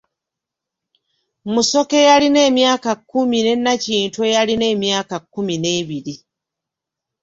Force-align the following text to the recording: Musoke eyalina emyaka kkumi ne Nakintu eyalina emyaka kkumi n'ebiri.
Musoke 1.53 1.95
eyalina 2.03 2.39
emyaka 2.49 2.91
kkumi 2.99 3.37
ne 3.41 3.53
Nakintu 3.63 4.19
eyalina 4.29 4.65
emyaka 4.73 5.15
kkumi 5.23 5.55
n'ebiri. 5.59 6.15